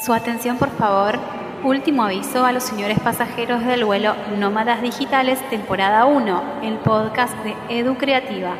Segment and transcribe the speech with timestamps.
[0.00, 1.18] Su atención, por favor.
[1.62, 7.54] Último aviso a los señores pasajeros del vuelo Nómadas Digitales, temporada 1, el podcast de
[7.68, 8.54] Edu Creativa.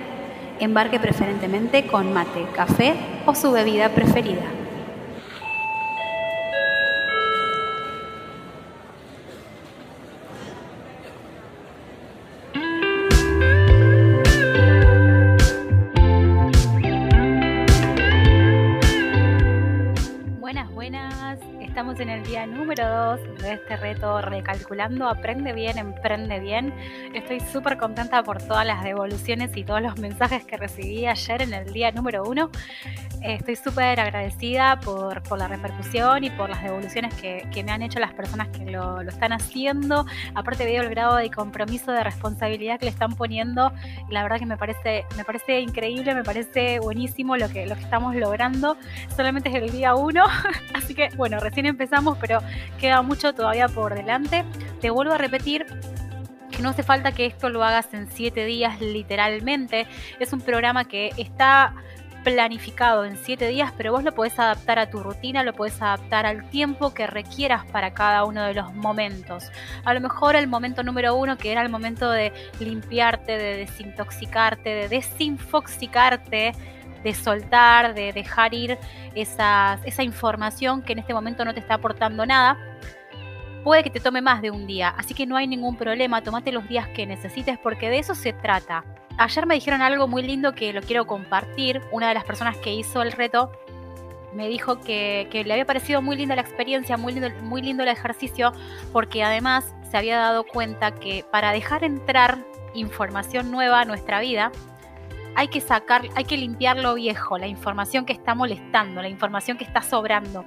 [0.58, 4.59] Embarque preferentemente con mate, café o su bebida preferida.
[24.70, 26.72] Aprende Bien, Emprende Bien.
[27.12, 31.52] Estoy súper contenta por todas las devoluciones y todos los mensajes que recibí ayer en
[31.52, 32.50] el día número 1.
[33.22, 37.82] Estoy súper agradecida por, por, la repercusión y por las devoluciones que, que me han
[37.82, 40.06] hecho las personas que lo, lo, están haciendo.
[40.36, 43.72] Aparte veo el grado de compromiso, de responsabilidad que le están poniendo.
[44.08, 47.82] La verdad que me parece, me parece increíble, me parece buenísimo lo que, lo que
[47.82, 48.76] estamos logrando.
[49.16, 50.24] Solamente es el día 1,
[50.74, 52.38] así que bueno, recién empezamos, pero
[52.78, 54.44] queda mucho todavía por delante.
[54.80, 55.66] Te vuelvo a repetir
[56.50, 59.86] que no hace falta que esto lo hagas en 7 días literalmente.
[60.18, 61.74] Es un programa que está
[62.24, 66.26] planificado en 7 días, pero vos lo podés adaptar a tu rutina, lo podés adaptar
[66.26, 69.50] al tiempo que requieras para cada uno de los momentos.
[69.84, 74.68] A lo mejor el momento número uno, que era el momento de limpiarte, de desintoxicarte,
[74.68, 76.52] de desinfoxicarte,
[77.02, 78.78] de soltar, de dejar ir
[79.14, 82.58] esa, esa información que en este momento no te está aportando nada,
[83.62, 84.88] puede que te tome más de un día.
[84.90, 88.32] Así que no hay ningún problema, tomate los días que necesites porque de eso se
[88.32, 88.84] trata
[89.20, 91.82] ayer me dijeron algo muy lindo que lo quiero compartir.
[91.92, 93.52] Una de las personas que hizo el reto
[94.34, 97.88] me dijo que, le había parecido muy linda la experiencia, muy lindo, muy lindo el
[97.88, 98.52] ejercicio,
[98.92, 104.52] porque además se había dado cuenta que para dejar entrar información nueva a nuestra vida,
[105.34, 109.58] hay que sacar, hay que limpiar lo viejo, la información que está molestando, la información
[109.58, 110.44] que está sobrando.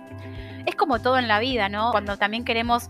[0.66, 1.92] Es como todo en la vida, ¿no?
[1.92, 2.90] Cuando también queremos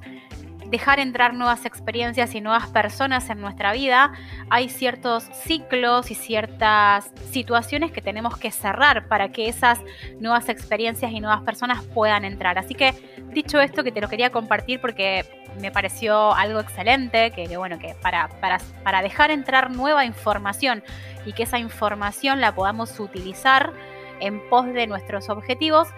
[0.74, 4.12] dejar entrar nuevas experiencias y nuevas personas en nuestra vida,
[4.50, 9.80] hay ciertos ciclos y ciertas situaciones que tenemos que cerrar para que esas
[10.20, 12.58] nuevas experiencias y nuevas personas puedan entrar.
[12.58, 12.96] Así que
[13.34, 15.26] dicho esto, que te lo quería compartir porque
[15.62, 20.84] me pareció algo excelente, que, que bueno, que para, para, para dejar entrar nueva información
[21.24, 23.74] y que esa información la podamos utilizar
[24.20, 25.90] en pos de nuestros objetivos,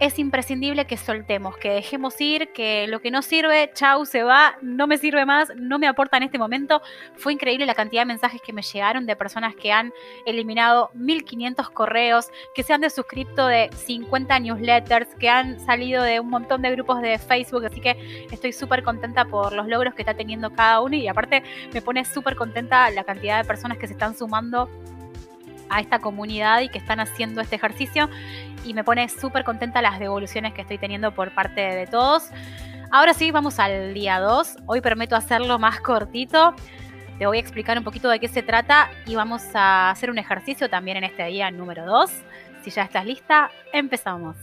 [0.00, 4.56] es imprescindible que soltemos, que dejemos ir, que lo que no sirve, chau, se va,
[4.60, 6.82] no me sirve más, no me aporta en este momento.
[7.16, 9.92] Fue increíble la cantidad de mensajes que me llegaron de personas que han
[10.26, 16.28] eliminado 1500 correos, que se han desuscrito de 50 newsletters, que han salido de un
[16.28, 20.14] montón de grupos de Facebook, así que estoy súper contenta por los logros que está
[20.14, 23.92] teniendo cada uno y aparte me pone súper contenta la cantidad de personas que se
[23.92, 24.68] están sumando
[25.68, 28.08] a esta comunidad y que están haciendo este ejercicio
[28.64, 32.30] y me pone súper contenta las devoluciones que estoy teniendo por parte de todos.
[32.90, 34.56] Ahora sí, vamos al día 2.
[34.66, 36.54] Hoy prometo hacerlo más cortito.
[37.18, 40.18] Te voy a explicar un poquito de qué se trata y vamos a hacer un
[40.18, 42.10] ejercicio también en este día número 2.
[42.62, 44.36] Si ya estás lista, empezamos.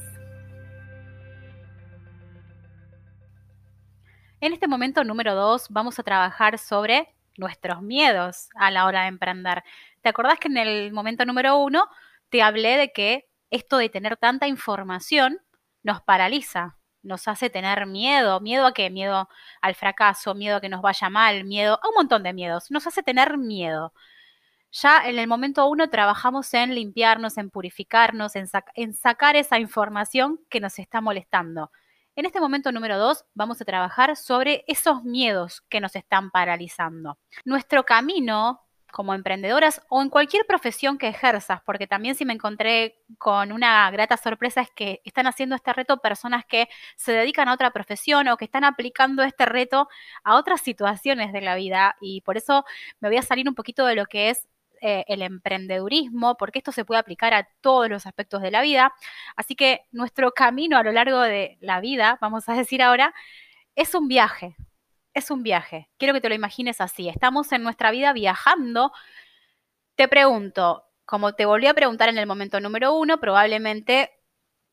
[4.40, 9.08] En este momento número 2 vamos a trabajar sobre nuestros miedos a la hora de
[9.08, 9.64] emprender.
[10.02, 11.88] ¿Te acordás que en el momento número 1
[12.30, 15.40] te hablé de que esto de tener tanta información
[15.84, 18.40] nos paraliza, nos hace tener miedo.
[18.40, 18.90] ¿Miedo a qué?
[18.90, 19.30] Miedo
[19.62, 22.72] al fracaso, miedo a que nos vaya mal, miedo a un montón de miedos.
[22.72, 23.94] Nos hace tener miedo.
[24.72, 29.60] Ya en el momento uno trabajamos en limpiarnos, en purificarnos, en, sac en sacar esa
[29.60, 31.72] información que nos está molestando.
[32.16, 37.18] En este momento número dos vamos a trabajar sobre esos miedos que nos están paralizando.
[37.44, 43.00] Nuestro camino como emprendedoras o en cualquier profesión que ejerzas, porque también si me encontré
[43.18, 47.54] con una grata sorpresa es que están haciendo este reto personas que se dedican a
[47.54, 49.88] otra profesión o que están aplicando este reto
[50.24, 52.66] a otras situaciones de la vida y por eso
[53.00, 54.48] me voy a salir un poquito de lo que es
[54.84, 58.94] eh, el emprendedurismo, porque esto se puede aplicar a todos los aspectos de la vida.
[59.36, 63.14] Así que nuestro camino a lo largo de la vida, vamos a decir ahora,
[63.76, 64.56] es un viaje,
[65.14, 65.90] es un viaje.
[65.98, 67.10] Quiero que te lo imagines así.
[67.10, 68.92] Estamos en nuestra vida viajando.
[69.96, 74.12] Te pregunto, como te volví a preguntar en el momento número uno, probablemente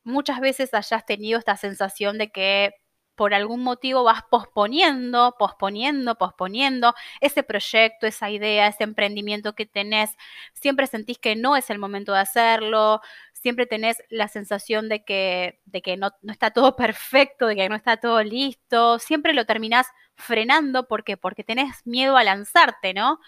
[0.03, 2.73] muchas veces hayas tenido esta sensación de que
[3.15, 10.11] por algún motivo vas posponiendo, posponiendo, posponiendo ese proyecto, esa idea, ese emprendimiento que tenés.
[10.53, 13.01] Siempre sentís que no es el momento de hacerlo,
[13.41, 17.69] siempre tenés la sensación de que, de que no, no, está todo perfecto, de que
[17.69, 21.17] no está todo listo, siempre lo terminás frenando, ¿por qué?
[21.17, 23.19] Porque tenés miedo a lanzarte, ¿no?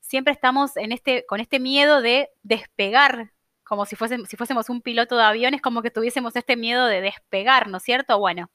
[0.00, 3.32] Siempre estamos en este, con este miedo de despegar
[3.70, 3.94] como si,
[4.26, 7.76] si fuésemos un piloto de avión, es como que tuviésemos este miedo de despegar, ¿no
[7.76, 8.18] es cierto?
[8.18, 8.50] Bueno,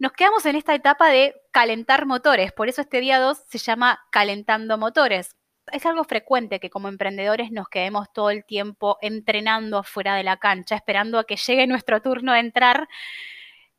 [0.00, 4.00] nos quedamos en esta etapa de calentar motores, por eso este día 2 se llama
[4.10, 5.36] calentando motores.
[5.72, 10.36] Es algo frecuente que como emprendedores nos quedemos todo el tiempo entrenando afuera de la
[10.36, 12.88] cancha, esperando a que llegue nuestro turno de entrar,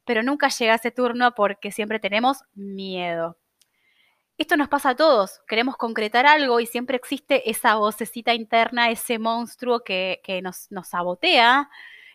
[0.04, 3.38] pero nunca llega ese turno porque siempre tenemos miedo.
[4.40, 9.20] Esto nos pasa a todos, queremos concretar algo y siempre existe esa vocecita interna, ese
[9.20, 11.70] monstruo que, nos, nos sabotea,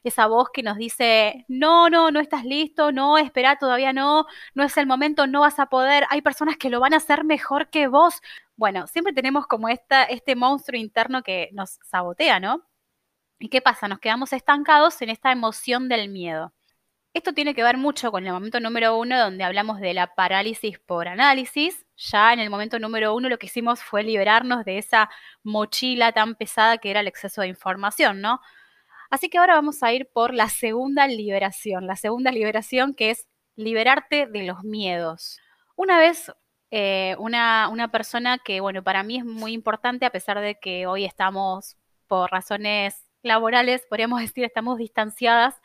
[0.04, 4.64] esa voz que nos dice, no, no, no estás listo, no, espera, todavía no, no
[4.64, 7.70] es el momento, no vas a poder, hay personas que lo van a hacer mejor
[7.70, 8.20] que vos.
[8.56, 12.64] Bueno, siempre tenemos como esta, este monstruo interno que nos sabotea, ¿no?
[13.38, 13.88] ¿Y qué pasa?
[13.88, 16.52] Nos quedamos estancados en esta emoción del miedo.
[17.14, 20.78] Esto tiene que ver mucho con el momento número uno, donde hablamos de la parálisis
[20.78, 21.86] por análisis.
[21.96, 25.10] Ya en el momento número uno lo que hicimos fue liberarnos de esa
[25.42, 28.40] mochila tan pesada que era el exceso de información, ¿no?
[29.10, 33.26] Así que ahora vamos a ir por la segunda liberación, la segunda liberación que es
[33.56, 35.40] liberarte de los miedos.
[35.76, 36.30] Una vez
[36.70, 41.04] eh, una, persona que, bueno, para mí es muy importante, a pesar de que hoy
[41.04, 41.76] estamos
[42.06, 45.60] por razones laborales, podríamos decir, estamos distanciadas.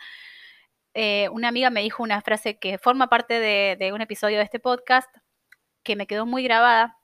[0.93, 4.43] Eh, una amiga me dijo una frase que forma parte de, de un episodio de
[4.43, 5.09] este podcast
[5.83, 6.97] que me quedó muy grabada.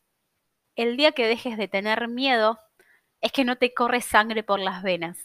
[0.75, 2.59] El día que dejes de tener miedo
[3.21, 5.17] es que no te corre sangre por las venas.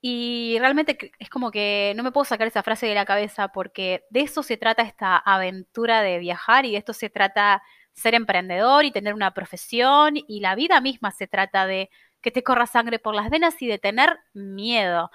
[0.00, 4.04] Y realmente es como que no me puedo sacar esa frase de la cabeza porque
[4.10, 7.62] de eso se trata esta aventura de viajar y de esto se trata
[7.92, 11.90] ser emprendedor y tener una profesión y la vida misma se trata de
[12.20, 15.10] que te corra sangre por las venas y de tener miedo.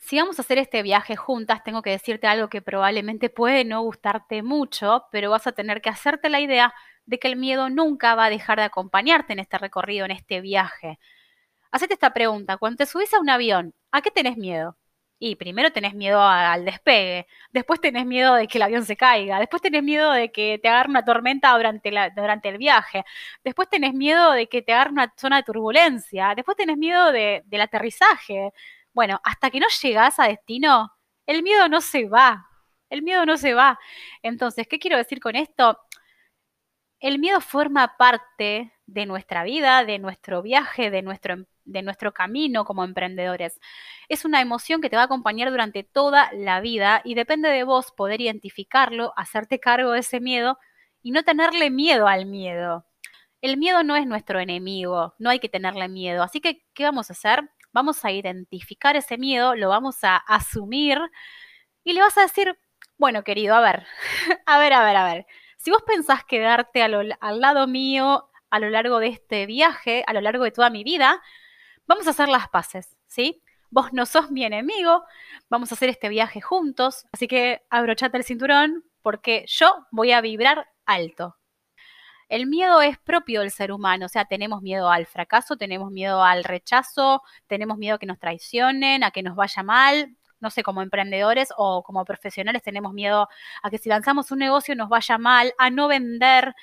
[0.00, 3.82] Si vamos a hacer este viaje juntas, tengo que decirte algo que probablemente puede no
[3.82, 6.74] gustarte mucho, pero vas a tener que hacerte la idea
[7.06, 10.40] de que el miedo nunca va a dejar de acompañarte en este recorrido, en este
[10.40, 10.98] viaje.
[11.72, 14.76] Hacete esta pregunta, cuando te subís a un avión, ¿a qué tenés miedo?
[15.18, 19.38] Y primero tenés miedo al despegue, después tenés miedo de que el avión se caiga,
[19.38, 23.04] después tenés miedo de que te agarre una tormenta durante, durante el viaje,
[23.44, 27.60] después tenés miedo de que te agarre una zona de turbulencia, después tenés miedo del
[27.60, 28.52] aterrizaje.
[28.92, 30.92] Bueno, hasta que no llegás a destino,
[31.26, 32.46] el miedo no se va,
[32.90, 33.78] el miedo no se va.
[34.22, 35.78] Entonces, ¿qué quiero decir con esto?
[37.00, 42.64] El miedo forma parte de nuestra vida, de nuestro viaje, de nuestro de nuestro camino
[42.64, 43.60] como emprendedores.
[44.08, 47.64] Es una emoción que te va a acompañar durante toda la vida y depende de
[47.64, 50.58] vos poder identificarlo, hacerte cargo de ese miedo
[51.02, 52.86] y no tenerle miedo al miedo.
[53.40, 56.22] El miedo no es nuestro enemigo, no hay que tenerle miedo.
[56.22, 57.50] Así que, ¿qué vamos a hacer?
[57.72, 60.98] Vamos a identificar ese miedo, lo vamos a asumir
[61.84, 62.56] y le vas a decir,
[62.98, 63.86] bueno, querido, a ver,
[64.46, 65.26] a ver, a ver, a ver.
[65.56, 70.20] Si vos pensás quedarte al lado mío a lo largo de este viaje, a lo
[70.20, 71.22] largo de toda mi vida,
[71.92, 73.42] vamos a hacer las paces, ¿sí?
[73.68, 75.04] Vos no sos mi enemigo,
[75.50, 80.22] vamos a hacer este viaje juntos, así que abrochate el cinturón porque yo voy a
[80.22, 81.36] vibrar alto.
[82.30, 86.24] El miedo es propio del ser humano, o sea, tenemos miedo al fracaso, tenemos miedo
[86.24, 90.62] al rechazo, tenemos miedo a que nos traicionen, a que nos vaya mal, no sé,
[90.62, 93.28] como emprendedores o como profesionales tenemos miedo
[93.62, 96.54] a que si lanzamos un negocio nos vaya mal, a no vender,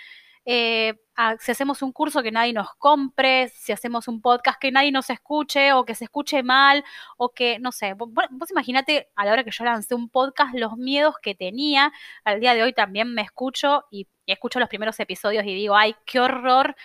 [0.45, 0.95] eh,
[1.39, 5.09] si hacemos un curso que nadie nos compre, si hacemos un podcast que nadie nos
[5.09, 6.83] escuche o que se escuche mal
[7.17, 10.53] o que, no sé, vos, vos imagínate a la hora que yo lancé un podcast
[10.55, 11.91] los miedos que tenía,
[12.23, 15.95] al día de hoy también me escucho y, escucho los primeros episodios y digo, ay,
[16.05, 16.75] qué horror,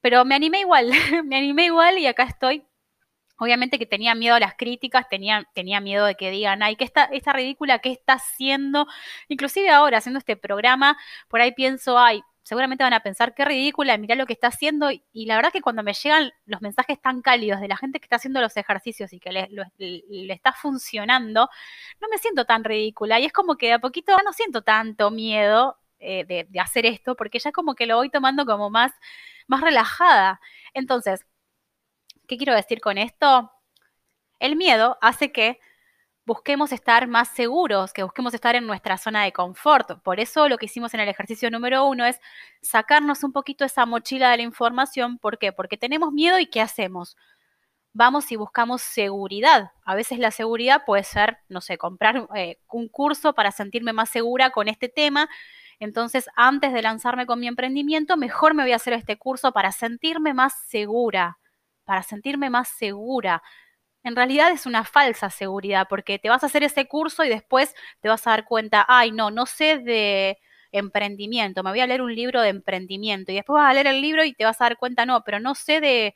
[0.00, 0.90] pero me animé igual,
[1.24, 2.64] me animé igual y acá estoy
[3.38, 6.84] Obviamente que tenía miedo a las críticas, tenía, tenía miedo de que digan, ay, que
[6.84, 8.86] esta, esta ridícula, ¿qué está haciendo?
[9.26, 10.96] Inclusive ahora, haciendo este programa,
[11.26, 14.90] por ahí pienso, ay, seguramente van a pensar qué ridícula, mirá lo que está haciendo.
[14.90, 18.06] Y la verdad que cuando me llegan los mensajes tan cálidos de la gente que
[18.06, 21.48] está haciendo los ejercicios y que le, está funcionando,
[22.00, 23.20] no me siento tan ridícula.
[23.20, 26.86] Y es como que de a poquito no siento tanto miedo eh, de, de, hacer
[26.86, 28.92] esto, porque ya como que lo voy tomando como más,
[29.46, 30.40] más relajada.
[30.74, 31.24] Entonces,
[32.26, 33.52] ¿qué quiero decir con esto?
[34.40, 35.60] El miedo hace que
[36.24, 40.00] busquemos estar más seguros, que busquemos estar en nuestra zona de confort.
[40.02, 42.20] Por eso lo que hicimos en el ejercicio número uno es
[42.60, 45.18] sacarnos un poquito esa mochila de la información.
[45.18, 45.52] ¿Por qué?
[45.52, 47.16] Porque tenemos miedo y ¿qué hacemos?
[47.92, 49.72] Vamos y buscamos seguridad.
[49.84, 54.08] A veces la seguridad puede ser, no sé, comprar eh, un curso para sentirme más
[54.08, 55.28] segura con este tema.
[55.78, 59.72] Entonces, antes de lanzarme con mi emprendimiento, mejor me voy a hacer este curso para
[59.72, 61.38] sentirme más segura,
[61.84, 63.42] para sentirme más segura
[64.04, 67.74] en realidad es una falsa seguridad, porque te vas a hacer ese curso y después
[68.00, 70.38] te vas a dar cuenta, ay, no, no sé de
[70.72, 74.00] emprendimiento, me voy a leer un libro de emprendimiento y después vas a leer el
[74.00, 76.14] libro y te vas a dar cuenta, no, pero no sé de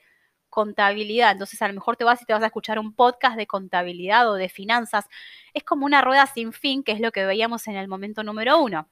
[0.49, 1.33] contabilidad.
[1.33, 4.31] Entonces a lo mejor te vas y te vas a escuchar un podcast de contabilidad
[4.31, 5.07] o de finanzas.
[5.53, 8.59] Es como una rueda sin fin, que es lo que veíamos en el momento número
[8.59, 8.89] uno.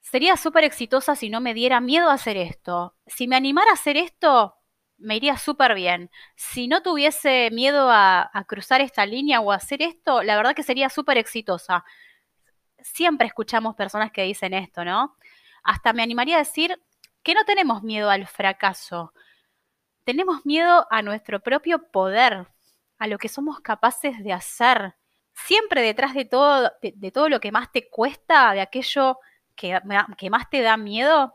[0.00, 2.96] Sería súper exitosa si no me diera miedo a hacer esto.
[3.06, 4.57] Si me animara a hacer esto,
[4.98, 6.10] me iría súper bien.
[6.36, 10.88] Si no tuviese miedo a, cruzar esta línea o hacer esto, la verdad que sería
[10.88, 11.84] súper exitosa.
[12.80, 15.16] Siempre escuchamos personas que dicen esto, ¿no?
[15.62, 16.80] Hasta me animaría a decir
[17.22, 19.12] que no tenemos miedo al fracaso.
[20.04, 22.48] Tenemos miedo a nuestro propio poder,
[22.98, 24.94] a lo que somos capaces de hacer.
[25.34, 29.18] Siempre detrás de todo, de, todo lo que más te cuesta, de aquello
[29.54, 29.78] que,
[30.16, 31.34] que más te da miedo,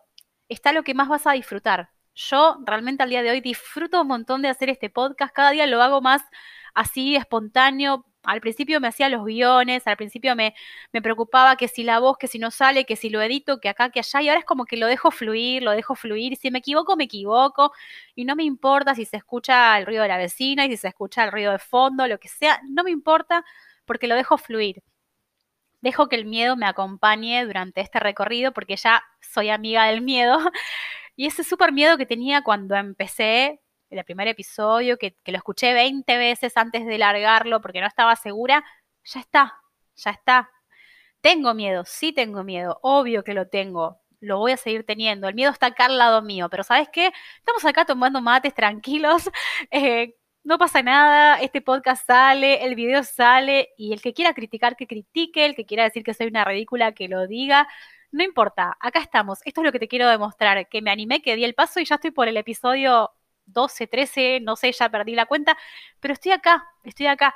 [0.50, 1.93] está lo que más vas a disfrutar.
[2.15, 5.34] Yo realmente al día de hoy disfruto un montón de hacer este podcast.
[5.34, 6.22] Cada día lo hago más
[6.74, 8.05] así, espontáneo.
[8.24, 10.55] Al principio me hacía los guiones, al principio me,
[10.93, 13.67] me, preocupaba que si la voz, que si no sale, que si lo edito, que
[13.67, 16.50] acá, que allá, y ahora es como que lo dejo fluir, lo dejo fluir, si
[16.50, 17.74] me equivoco, me equivoco,
[18.15, 20.88] y no me importa si se escucha el ruido de la vecina y si se
[20.88, 23.43] escucha el ruido de fondo, lo que sea, no me importa
[23.86, 24.84] porque lo dejo fluir.
[25.82, 30.39] Dejo que el miedo me acompañe durante este recorrido porque ya soy amiga del miedo
[31.15, 36.17] y ese súper miedo que tenía cuando empecé el primer episodio, que, lo escuché 20
[36.17, 38.63] veces antes de largarlo porque no estaba segura,
[39.03, 39.53] ya está,
[39.96, 40.50] ya está.
[41.22, 45.27] Tengo miedo, sí tengo miedo, obvio que lo tengo, lo voy a seguir teniendo.
[45.27, 47.13] El miedo está acá al lado mío, pero ¿sabes qué?
[47.38, 49.29] Estamos acá tomando mates tranquilos.
[49.72, 54.75] Eh, no pasa nada, este podcast sale, el video sale y el que quiera criticar,
[54.75, 57.67] que critique, el que quiera decir que soy una ridícula, que lo diga.
[58.13, 59.39] No importa, acá estamos.
[59.43, 61.86] Esto es lo que te quiero demostrar, que me animé, que di el paso y
[61.86, 63.12] ya estoy por el episodio
[63.48, 65.58] 12, 13, no sé, ya perdí la cuenta,
[66.00, 67.34] pero estoy acá, estoy acá.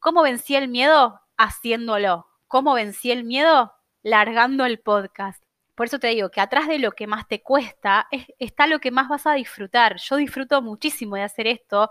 [0.00, 1.18] ¿Cómo vencí el miedo?
[1.38, 2.26] Haciéndolo.
[2.46, 3.72] ¿Cómo vencí el miedo?
[4.02, 5.42] Largando el podcast.
[5.74, 8.06] Por eso te digo que atrás de lo que más te cuesta
[8.38, 9.96] está lo que más vas a disfrutar.
[9.96, 11.88] Yo disfruto muchísimo de hacer esto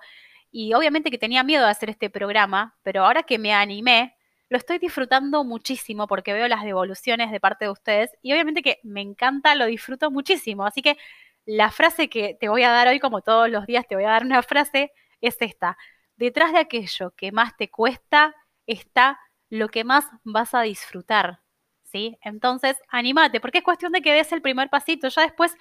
[0.51, 4.16] y obviamente que tenía miedo de hacer este programa, pero ahora que me animé,
[4.49, 8.79] lo estoy disfrutando muchísimo porque veo las devoluciones de parte de ustedes y obviamente que
[8.83, 10.65] me encanta, lo disfruto muchísimo.
[10.65, 10.97] Así que
[11.45, 14.09] la frase que te voy a dar hoy, como todos los días te voy a
[14.09, 15.77] dar una frase, es esta.
[16.15, 18.35] Detrás de aquello que más te cuesta
[18.67, 21.41] está lo que más vas a disfrutar.
[21.83, 22.17] ¿Sí?
[22.21, 25.55] Entonces, anímate, porque es cuestión de que des el primer pasito, ya después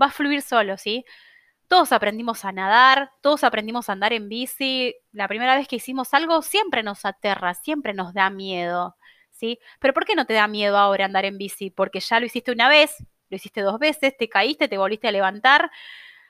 [0.00, 1.04] va a fluir solo, ¿sí?
[1.68, 4.94] Todos aprendimos a nadar, todos aprendimos a andar en bici.
[5.12, 8.96] La primera vez que hicimos algo siempre nos aterra, siempre nos da miedo,
[9.30, 9.58] ¿sí?
[9.78, 11.70] Pero ¿por qué no te da miedo ahora andar en bici?
[11.70, 12.96] Porque ya lo hiciste una vez,
[13.28, 15.70] lo hiciste dos veces, te caíste, te volviste a levantar,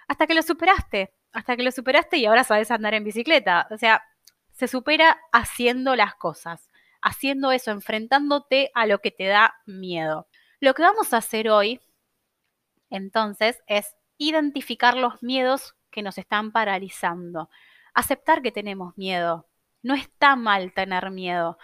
[0.09, 3.69] hasta que lo superaste, hasta que lo superaste y ahora sabes andar en bicicleta.
[3.71, 4.03] O sea,
[4.53, 6.69] se supera haciendo las cosas,
[7.01, 10.27] haciendo eso, enfrentándote a lo que te da miedo.
[10.61, 11.81] Lo que vamos a hacer hoy,
[12.91, 17.51] entonces, es identificar los miedos que nos están paralizando,
[17.95, 19.49] aceptar que tenemos miedo.
[19.83, 21.59] No está mal tener miedo.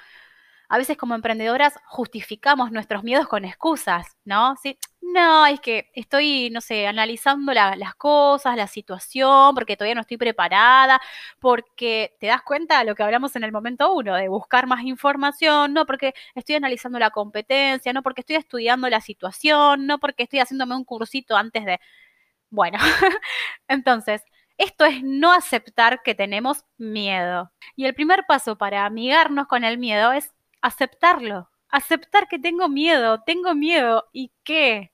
[0.68, 4.56] A veces como emprendedoras justificamos nuestros miedos con excusas, ¿no?
[4.62, 4.78] ¿Sí?
[5.00, 10.16] No, es que estoy, no sé, analizando las cosas, la situación, porque todavía no estoy
[10.16, 11.00] preparada,
[11.38, 14.82] porque te das cuenta de lo que hablamos en el momento uno, de buscar más
[14.84, 20.24] información, no porque estoy analizando la competencia, no porque estoy estudiando la situación, no porque
[20.24, 21.80] estoy haciéndome un cursito antes de
[22.50, 22.78] bueno,
[23.68, 24.22] entonces,
[24.58, 27.52] esto es no aceptar que tenemos miedo.
[27.76, 30.32] Y el primer paso para amigarnos con el miedo es
[30.62, 31.50] aceptarlo.
[31.68, 34.04] Aceptar que tengo miedo, tengo miedo.
[34.12, 34.92] ¿Y qué?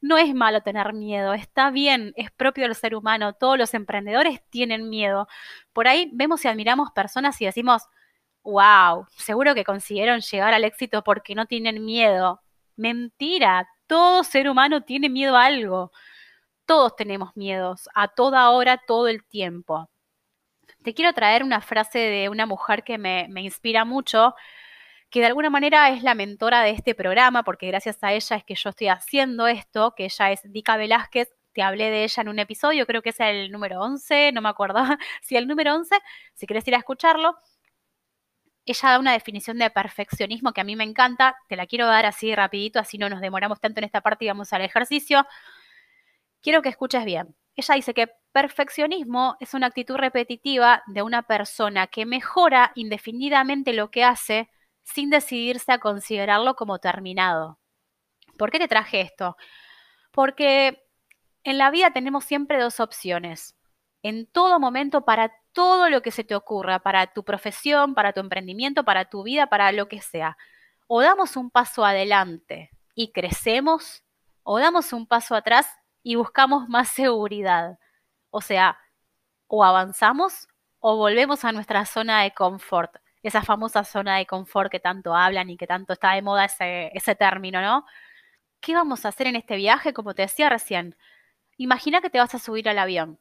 [0.00, 3.34] No es malo tener miedo, está bien, es propio del ser humano.
[3.34, 5.28] Todos los emprendedores tienen miedo.
[5.72, 7.84] Por ahí vemos y admiramos personas y decimos,
[8.42, 12.42] wow, seguro que consiguieron llegar al éxito porque no tienen miedo.
[12.76, 15.92] Mentira, todo ser humano tiene miedo a algo.
[16.66, 19.88] Todos tenemos miedos, a toda hora, todo el tiempo.
[20.82, 24.34] Te quiero traer una frase de una mujer que me, inspira mucho,
[25.10, 28.44] que de alguna manera es la mentora de este programa, porque gracias a ella es
[28.44, 32.28] que yo estoy haciendo esto, que ella es Dica Velázquez, te hablé de ella en
[32.28, 34.82] un episodio, creo que es el número 11, no me acuerdo
[35.22, 35.96] si el número 11,
[36.34, 37.36] si quieres ir a escucharlo.
[38.64, 42.06] Ella da una definición de perfeccionismo que a mí me encanta, te la quiero dar
[42.06, 45.26] así rapidito, así no nos demoramos tanto en esta parte y vamos al ejercicio.
[46.42, 47.36] Quiero que escuches bien.
[47.54, 53.90] Ella dice que perfeccionismo es una actitud repetitiva de una persona que mejora indefinidamente lo
[53.90, 54.50] que hace
[54.82, 57.58] sin decidirse a considerarlo como terminado.
[58.36, 59.36] ¿Por qué te traje esto?
[60.10, 60.82] Porque
[61.44, 63.56] en la vida tenemos siempre dos opciones.
[64.02, 68.20] En todo momento, para todo lo que se te ocurra, para tu profesión, para tu
[68.20, 70.36] emprendimiento, para tu vida, para lo que sea.
[70.88, 74.02] O damos un paso adelante y crecemos,
[74.42, 75.68] o damos un paso atrás
[76.02, 77.78] y buscamos más seguridad.
[78.30, 78.78] O sea,
[79.48, 80.48] o avanzamos
[80.80, 85.50] o volvemos a nuestra zona de confort, esa famosa zona de confort que tanto hablan
[85.50, 87.86] y que tanto está de moda ese, término, ¿no?
[88.60, 89.92] ¿Qué vamos a hacer en este viaje?
[89.92, 90.96] Como te decía recién,
[91.56, 93.18] imagina que te vas a subir al avión.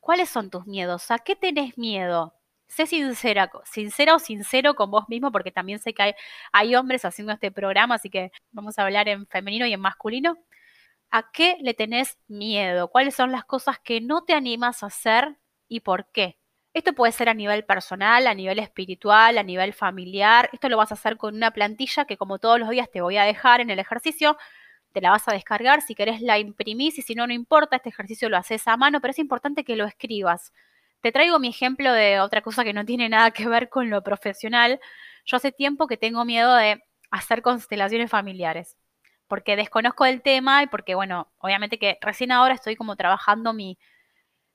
[0.00, 1.10] ¿Cuáles son tus miedos?
[1.10, 2.34] ¿A qué tenés miedo?
[2.68, 6.14] Sé sincera, sincera o sincero con vos mismo, porque también sé que hay,
[6.52, 10.38] hay hombres haciendo este programa, así que vamos a hablar en femenino y en masculino.
[11.14, 12.88] ¿A qué le tenés miedo?
[12.88, 15.36] ¿Cuáles son las cosas que no te animas a hacer
[15.68, 16.38] y por qué?
[16.72, 20.48] Esto puede ser a nivel personal, a nivel espiritual, a nivel familiar.
[20.54, 23.18] Esto lo vas a hacer con una plantilla que como todos los días te voy
[23.18, 24.38] a dejar en el ejercicio.
[24.92, 27.90] Te la vas a descargar, si querés la imprimís y si no, no importa, este
[27.90, 30.52] ejercicio lo haces a mano, pero es importante que lo escribas.
[31.02, 34.02] Te traigo mi ejemplo de otra cosa que no tiene nada que ver con lo
[34.02, 34.80] profesional.
[35.26, 38.78] Yo hace tiempo que tengo miedo de hacer constelaciones familiares,
[39.32, 43.78] porque desconozco el tema y porque, bueno, obviamente que recién ahora estoy como trabajando mi,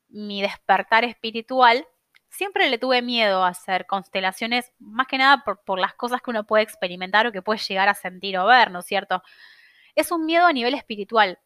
[0.08, 1.88] mi despertar espiritual
[2.30, 6.46] siempre le tuve miedo a hacer constelaciones, más que nada por, las cosas que uno
[6.46, 9.24] puede experimentar o que puede llegar a sentir o ver, ¿no es cierto?
[9.96, 11.40] Es un miedo a nivel espiritual.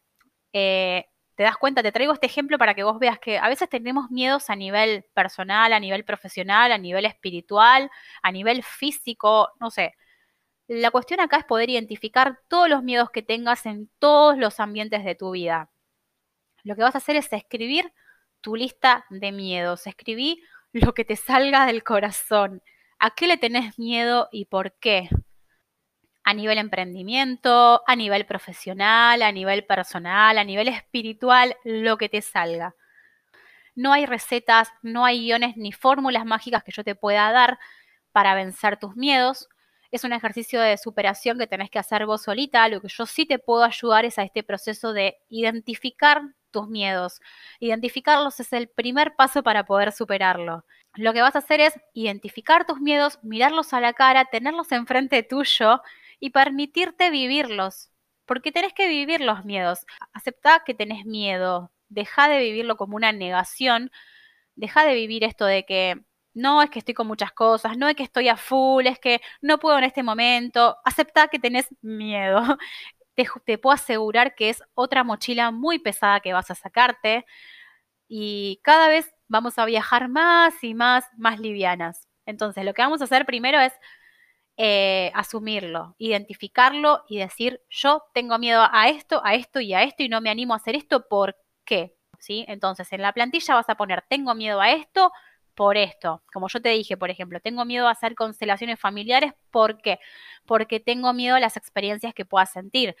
[0.52, 3.66] Eh, te das cuenta, te traigo este ejemplo para que vos veas que a veces
[3.70, 7.90] tenemos miedos a nivel personal, a nivel profesional, a nivel espiritual,
[8.22, 9.94] a nivel físico, no sé.
[10.74, 15.04] La cuestión acá es poder identificar todos los miedos que tengas en todos los ambientes
[15.04, 15.68] de tu vida.
[16.62, 17.92] Lo que vas a hacer es escribir
[18.40, 19.86] tu lista de miedos.
[19.86, 22.62] Escribí lo que te salga del corazón.
[22.98, 25.10] ¿A qué le tenés miedo y por qué?
[26.24, 32.22] A nivel emprendimiento, a nivel profesional, a nivel personal, a nivel espiritual, lo que te
[32.22, 32.74] salga.
[33.74, 37.58] No hay recetas, no hay guiones ni fórmulas mágicas que yo te pueda dar
[38.10, 39.50] para vencer tus miedos.
[39.92, 42.66] Es un ejercicio de superación que tenés que hacer vos solita.
[42.68, 47.20] Lo que yo sí te puedo ayudar es a este proceso de identificar tus miedos.
[47.60, 50.64] Identificarlos es el primer paso para poder superarlo.
[50.94, 55.22] Lo que vas a hacer es identificar tus miedos, mirarlos a la cara, tenerlos enfrente
[55.22, 55.82] tuyo
[56.20, 57.90] y permitirte vivirlos.
[58.24, 59.86] Porque tenés que vivir los miedos.
[60.14, 61.70] Aceptá que tenés miedo.
[61.90, 63.90] Deja de vivirlo como una negación.
[64.56, 66.02] Deja de vivir esto de que
[66.34, 69.20] no es que estoy con muchas cosas, no es que estoy a full, es que
[69.40, 70.76] no puedo en este momento.
[70.84, 72.42] Aceptá que tenés miedo.
[73.44, 77.26] te, puedo asegurar que es otra mochila muy pesada que vas a sacarte
[78.08, 82.08] y cada vez vamos a viajar más y más, más livianas.
[82.26, 83.72] Entonces, lo que vamos a hacer primero es
[84.58, 90.02] eh, asumirlo, identificarlo y decir, yo tengo miedo a esto, a esto y a esto
[90.02, 91.96] y no me animo a hacer esto, ¿por qué?
[92.18, 92.44] ¿Sí?
[92.48, 95.10] Entonces, en la plantilla vas a poner, tengo miedo a esto,
[95.62, 96.24] por esto.
[96.32, 99.32] Como yo te dije, por ejemplo, tengo miedo a hacer constelaciones familiares.
[99.52, 100.00] ¿Por qué?
[100.44, 102.96] Porque tengo miedo a las experiencias que pueda sentir.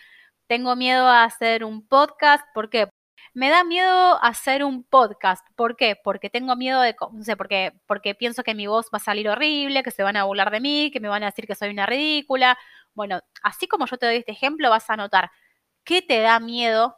[0.46, 2.44] Tengo miedo a hacer un podcast.
[2.54, 2.88] ¿Por qué?
[3.34, 5.44] Me da miedo hacer un podcast.
[5.56, 5.96] ¿Por qué?
[6.04, 9.28] Porque tengo miedo de, no sé, porque, porque pienso que mi voz va a salir
[9.28, 11.70] horrible, que se van a burlar de mí, que me van a decir que soy
[11.70, 12.56] una ridícula.
[12.94, 15.32] Bueno, así como yo te doy este ejemplo, vas a notar
[15.82, 16.96] qué te da miedo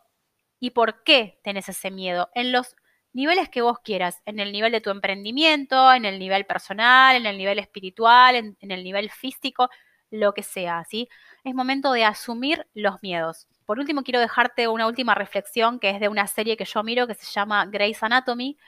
[0.60, 2.76] y por qué tenés ese miedo en los
[3.14, 7.26] niveles que vos quieras, en el nivel de tu emprendimiento, en el nivel personal, en
[7.26, 9.70] el nivel espiritual, en, el nivel físico,
[10.10, 11.08] lo que sea, ¿sí?
[11.44, 13.46] Es momento de asumir los miedos.
[13.66, 17.06] Por último, quiero dejarte una última reflexión que es de una serie que yo miro
[17.06, 18.58] que se llama Grey's Anatomy.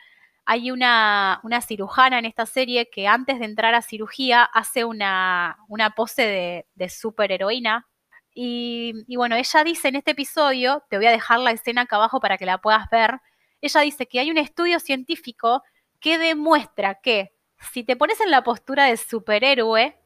[0.45, 5.59] Hay una, una cirujana en esta serie que antes de entrar a cirugía hace una,
[5.69, 7.87] una pose de, de superheroína.
[8.33, 11.97] Y, y bueno, ella dice en este episodio, te voy a dejar la escena acá
[11.97, 13.21] abajo para que la puedas ver,
[13.67, 15.63] ella dice que hay un estudio científico
[16.01, 17.33] que demuestra que
[17.73, 19.99] si te pones en la postura de superhéroe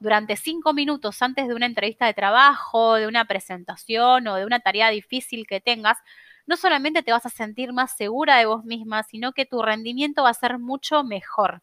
[0.00, 4.60] durante cinco minutos antes de una entrevista de trabajo, de una presentación o de una
[4.60, 5.98] tarea difícil que tengas,
[6.46, 10.22] no solamente te vas a sentir más segura de vos misma, sino que tu rendimiento
[10.22, 11.62] va a ser mucho mejor.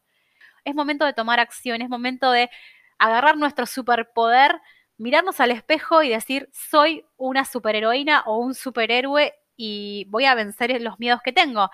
[0.63, 2.49] Es momento de tomar acción, es momento de
[2.97, 4.61] agarrar nuestro superpoder,
[4.97, 10.81] mirarnos al espejo y decir, soy una superheroína o un superhéroe y voy a vencer
[10.81, 11.69] los miedos que tengo.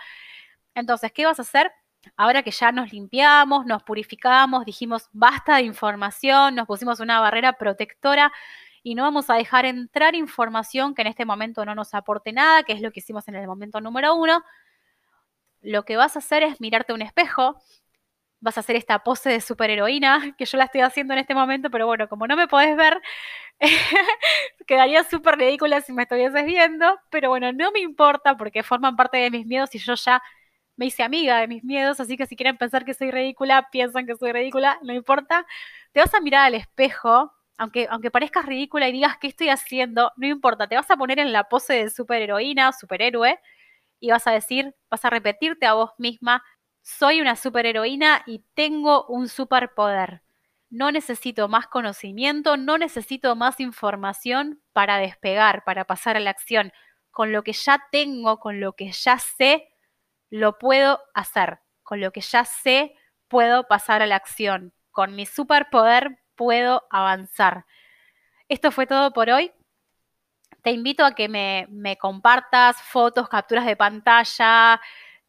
[0.76, 1.72] Entonces, ¿qué vas a hacer?
[2.18, 7.54] Ahora que ya nos limpiamos, nos purificamos, dijimos basta de información, nos pusimos una barrera
[7.54, 8.32] protectora
[8.84, 12.64] y no vamos a dejar entrar información que en este momento no nos aporte nada,
[12.64, 14.44] que es lo que hicimos en el momento número uno.
[15.62, 17.62] Lo que vas a hacer es mirarte un espejo,
[18.42, 21.70] vas a hacer esta pose de superheroína, que yo la estoy haciendo en este momento,
[21.72, 23.02] pero bueno, como no me podés ver,
[24.68, 29.18] quedaría súper ridícula si me estuvieses viendo, pero bueno, no me importa porque forman parte
[29.18, 30.22] de mis miedos y yo ya
[30.78, 34.08] me hice amiga de mis miedos, así que si quieren pensar que soy ridícula, piensan
[34.08, 35.46] que soy ridícula, no importa.
[35.92, 40.12] Te vas a mirar al espejo, aunque, aunque parezcas ridícula y digas qué estoy haciendo,
[40.18, 43.40] no importa, te vas a poner en la pose de superheroína superhéroe
[44.00, 46.44] y vas a decir, vas a repetirte a vos misma,
[46.82, 50.22] soy una superheroína y tengo un superpoder.
[50.70, 56.72] No necesito más conocimiento, no necesito más información para despegar, para pasar a la acción.
[57.12, 59.68] Con lo que ya tengo, con lo que ya sé,
[60.30, 61.60] lo puedo hacer.
[61.84, 62.96] Con lo que ya sé,
[63.28, 64.74] puedo pasar a la acción.
[64.92, 67.66] Con mi superpoder puedo avanzar.
[68.48, 69.52] Esto fue todo por hoy.
[70.62, 74.80] Te invito a que me, compartas fotos, capturas de pantalla,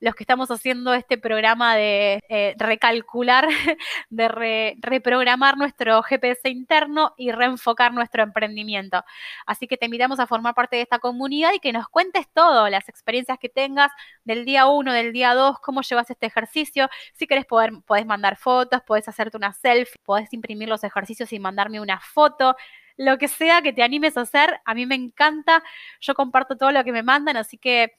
[0.00, 3.46] los que estamos haciendo este programa de eh, recalcular,
[4.10, 9.04] de reprogramar nuestro GPS interno y reenfocar nuestro emprendimiento.
[9.46, 12.68] Así que te invitamos a formar parte de esta comunidad y que nos cuentes todo,
[12.68, 13.90] las experiencias que tengas
[14.24, 16.88] del día 1, del día 2, cómo llevas este ejercicio.
[17.12, 21.38] Si querés, poder, podés mandar fotos, podés hacerte una selfie, podés imprimir los ejercicios y
[21.38, 22.56] mandarme una foto
[22.96, 25.62] lo que sea que te animes a hacer, a mí me encanta,
[26.00, 27.92] yo comparto todo lo que me mandan, así que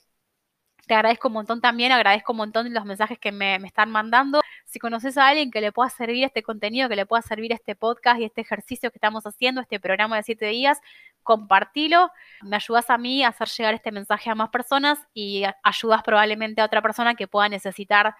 [0.87, 4.41] te agradezco un montón también, agradezco un montón los mensajes que me, están mandando.
[4.65, 7.75] Si conoces a alguien que le pueda servir este contenido, que le pueda servir este
[7.75, 10.79] podcast y este ejercicio que estamos haciendo, este programa de siete días,
[11.23, 12.09] compartilo.
[12.41, 16.61] Me ayudas a mí a hacer llegar este mensaje a más personas y ayudas probablemente
[16.61, 18.15] a otra persona que pueda necesitar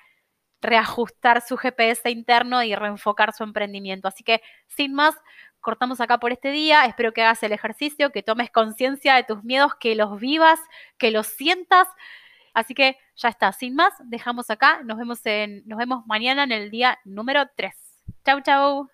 [0.59, 4.07] reajustar su GPS interno y reenfocar su emprendimiento.
[4.07, 5.15] Así que, sin más,
[5.61, 6.85] cortamos acá por este día.
[6.85, 10.59] Espero que hagas el ejercicio, que tomes conciencia de tus miedos, que los vivas,
[10.97, 11.87] que los sientas
[12.57, 14.81] Así que ya está, sin más, dejamos acá.
[14.83, 17.71] Nos vemos, en, nos vemos mañana en el día número 3.
[18.25, 18.89] Chau, chau.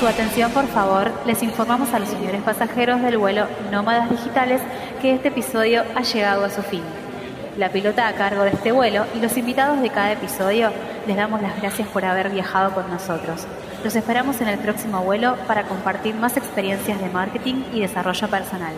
[0.00, 4.60] Su atención, por favor, les informamos a los señores pasajeros del vuelo Nómadas Digitales
[5.00, 6.82] que este episodio ha llegado a su fin.
[7.56, 10.70] La pilota a cargo de este vuelo y los invitados de cada episodio
[11.06, 13.46] les damos las gracias por haber viajado con nosotros.
[13.82, 18.74] Los esperamos en el próximo vuelo para compartir más experiencias de marketing y desarrollo personal.